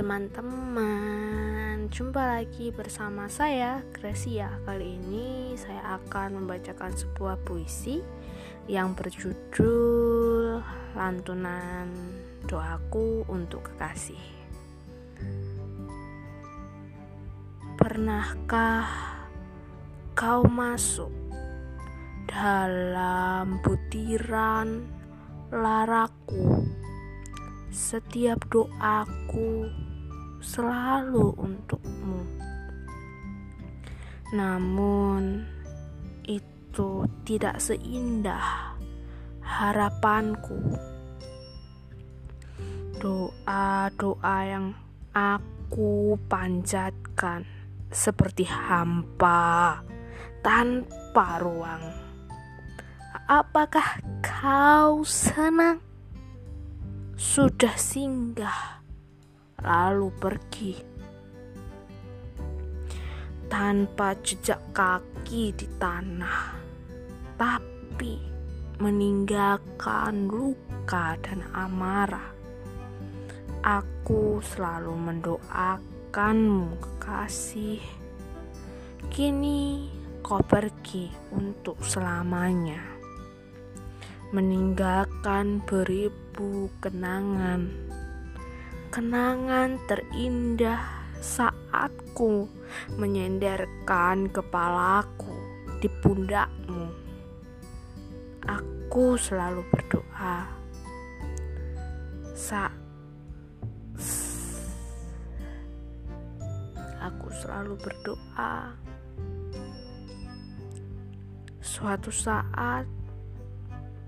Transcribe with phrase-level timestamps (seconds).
[0.00, 4.48] teman-teman, jumpa lagi bersama saya Gracia.
[4.64, 8.00] Kali ini saya akan membacakan sebuah puisi
[8.64, 10.64] yang berjudul
[10.96, 11.92] Lantunan
[12.48, 14.24] Doaku untuk Kekasih.
[17.76, 18.88] Pernahkah
[20.16, 21.12] kau masuk
[22.24, 24.80] dalam butiran
[25.52, 26.64] laraku?
[27.68, 29.89] Setiap doaku
[30.40, 32.24] selalu untukmu.
[34.34, 35.44] Namun,
[36.26, 38.74] itu tidak seindah
[39.44, 40.58] harapanku.
[43.00, 44.76] Doa-doa yang
[45.14, 47.46] aku panjatkan
[47.88, 49.80] seperti hampa
[50.44, 51.84] tanpa ruang.
[53.30, 55.90] Apakah kau senang?
[57.20, 58.79] sudah singgah
[59.64, 60.72] lalu pergi
[63.50, 66.54] tanpa jejak kaki di tanah,
[67.34, 68.22] tapi
[68.78, 72.30] meninggalkan luka dan amarah.
[73.60, 77.82] Aku selalu mendoakanmu, kekasih.
[79.10, 79.90] Kini
[80.22, 83.00] kau pergi untuk selamanya
[84.30, 87.89] meninggalkan beribu kenangan.
[88.90, 90.82] Kenangan terindah
[91.22, 92.50] saatku
[92.98, 95.30] menyenderkan kepalaku
[95.78, 96.90] di pundakmu.
[98.50, 100.42] Aku selalu berdoa.
[102.34, 102.66] Sa
[106.98, 108.74] aku selalu berdoa.
[111.62, 112.90] Suatu saat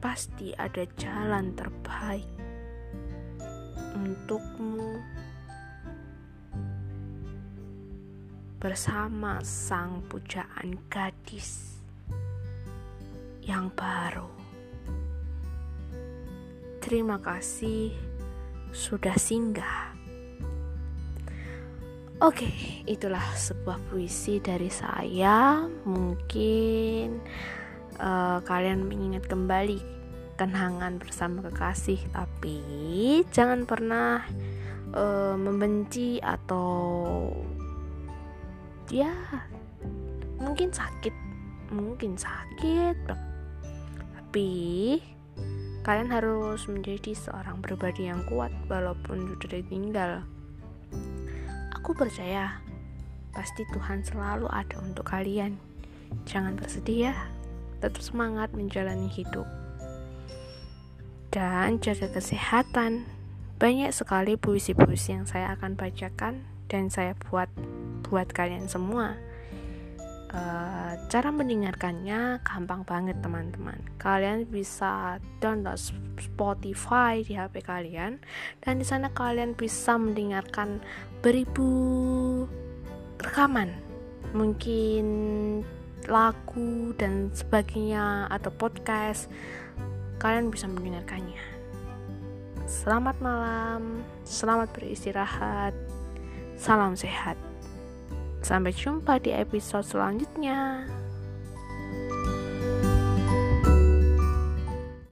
[0.00, 2.39] pasti ada jalan terbaik
[3.96, 5.00] untukmu
[8.60, 11.80] bersama sang pujaan gadis
[13.40, 14.28] yang baru.
[16.84, 17.92] Terima kasih
[18.70, 19.90] sudah singgah.
[22.20, 22.52] Oke,
[22.84, 25.64] itulah sebuah puisi dari saya.
[25.88, 27.16] Mungkin
[27.96, 29.99] uh, kalian mengingat kembali
[30.40, 32.56] kenangan bersama kekasih, tapi
[33.28, 34.24] jangan pernah
[34.96, 37.28] uh, membenci atau
[38.88, 39.12] ya
[40.40, 41.12] mungkin sakit,
[41.76, 42.96] mungkin sakit,
[44.16, 44.48] tapi
[45.84, 50.24] kalian harus menjadi seorang pribadi yang kuat walaupun sudah ditinggal.
[51.76, 52.64] Aku percaya
[53.36, 55.60] pasti Tuhan selalu ada untuk kalian.
[56.24, 57.14] Jangan bersedih ya
[57.84, 59.59] tetap semangat menjalani hidup.
[61.30, 63.06] Dan jaga kesehatan.
[63.62, 67.46] Banyak sekali puisi-puisi yang saya akan bacakan dan saya buat
[68.06, 69.14] buat kalian semua.
[70.30, 73.78] Uh, cara mendengarkannya gampang banget teman-teman.
[73.98, 75.78] Kalian bisa download
[76.18, 78.22] Spotify di HP kalian
[78.62, 80.78] dan di sana kalian bisa mendengarkan
[81.22, 82.46] beribu
[83.22, 83.74] rekaman.
[84.30, 85.06] Mungkin
[86.06, 89.26] lagu dan sebagainya atau podcast
[90.20, 91.40] kalian bisa mendengarkannya.
[92.68, 95.72] Selamat malam selamat beristirahat
[96.60, 97.34] salam sehat.
[98.44, 100.84] Sampai jumpa di episode selanjutnya